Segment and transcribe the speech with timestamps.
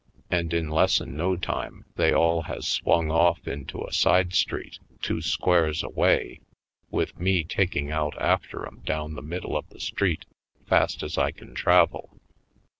[0.31, 1.35] And in les Harlem Heights 65 sen no
[1.75, 6.39] time they all has swung off into a side street, two squares away,
[6.89, 10.25] with me tak ing out after 'em down the middle of the street
[10.67, 12.19] fast as I can travel.